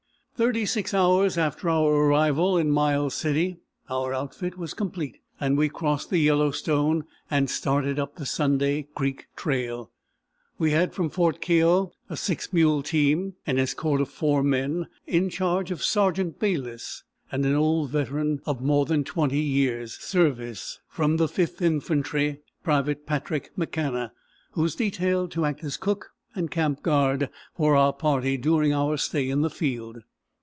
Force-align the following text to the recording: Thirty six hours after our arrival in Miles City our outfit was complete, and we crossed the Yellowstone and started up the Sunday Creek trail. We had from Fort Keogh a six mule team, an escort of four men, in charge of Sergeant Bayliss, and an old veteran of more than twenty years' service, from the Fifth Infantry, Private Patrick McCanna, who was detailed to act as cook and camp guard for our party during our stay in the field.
Thirty 0.33 0.65
six 0.65 0.91
hours 0.91 1.37
after 1.37 1.69
our 1.69 1.93
arrival 1.93 2.57
in 2.57 2.71
Miles 2.71 3.13
City 3.13 3.59
our 3.91 4.11
outfit 4.11 4.57
was 4.57 4.73
complete, 4.73 5.19
and 5.39 5.55
we 5.55 5.69
crossed 5.69 6.09
the 6.09 6.17
Yellowstone 6.17 7.05
and 7.29 7.47
started 7.47 7.99
up 7.99 8.15
the 8.15 8.25
Sunday 8.25 8.87
Creek 8.95 9.27
trail. 9.35 9.91
We 10.57 10.71
had 10.71 10.95
from 10.95 11.11
Fort 11.11 11.41
Keogh 11.41 11.91
a 12.09 12.17
six 12.17 12.51
mule 12.51 12.81
team, 12.81 13.35
an 13.45 13.59
escort 13.59 14.01
of 14.01 14.09
four 14.09 14.41
men, 14.41 14.87
in 15.05 15.29
charge 15.29 15.69
of 15.69 15.83
Sergeant 15.83 16.39
Bayliss, 16.39 17.03
and 17.31 17.45
an 17.45 17.53
old 17.53 17.91
veteran 17.91 18.41
of 18.47 18.61
more 18.63 18.87
than 18.87 19.03
twenty 19.03 19.37
years' 19.41 19.93
service, 19.99 20.79
from 20.87 21.17
the 21.17 21.27
Fifth 21.27 21.61
Infantry, 21.61 22.39
Private 22.63 23.05
Patrick 23.05 23.51
McCanna, 23.55 24.09
who 24.53 24.63
was 24.63 24.73
detailed 24.73 25.29
to 25.33 25.45
act 25.45 25.63
as 25.63 25.77
cook 25.77 26.13
and 26.33 26.49
camp 26.49 26.81
guard 26.81 27.29
for 27.55 27.75
our 27.75 27.93
party 27.93 28.37
during 28.37 28.73
our 28.73 28.97
stay 28.97 29.29
in 29.29 29.41
the 29.41 29.49
field. 29.51 29.99